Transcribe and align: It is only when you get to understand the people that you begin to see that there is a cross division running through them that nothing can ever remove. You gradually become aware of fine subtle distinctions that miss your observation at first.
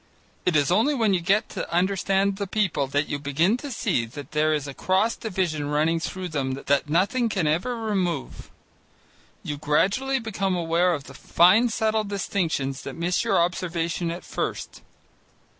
It 0.47 0.55
is 0.55 0.71
only 0.71 0.95
when 0.95 1.13
you 1.13 1.21
get 1.21 1.47
to 1.49 1.71
understand 1.71 2.37
the 2.37 2.47
people 2.47 2.87
that 2.87 3.07
you 3.07 3.19
begin 3.19 3.55
to 3.57 3.69
see 3.71 4.05
that 4.07 4.31
there 4.31 4.51
is 4.51 4.67
a 4.67 4.73
cross 4.73 5.15
division 5.15 5.69
running 5.69 5.99
through 5.99 6.29
them 6.29 6.53
that 6.53 6.89
nothing 6.89 7.29
can 7.29 7.45
ever 7.45 7.75
remove. 7.77 8.49
You 9.43 9.57
gradually 9.57 10.17
become 10.17 10.55
aware 10.55 10.95
of 10.95 11.03
fine 11.05 11.69
subtle 11.69 12.03
distinctions 12.03 12.81
that 12.81 12.95
miss 12.95 13.23
your 13.23 13.37
observation 13.37 14.09
at 14.09 14.23
first. 14.23 14.81